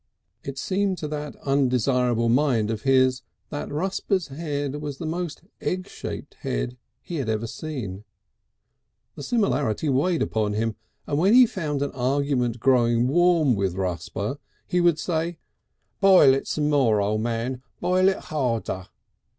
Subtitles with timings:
[0.43, 5.87] It seemed to that undesirable mind of his that Rusper's head was the most egg
[5.87, 8.03] shaped head he had ever seen;
[9.13, 10.75] the similarity weighed upon him;
[11.05, 15.37] and when he found an argument growing warm with Rusper he would say:
[15.99, 18.87] "Boil it some more, O' Man; boil it harder!"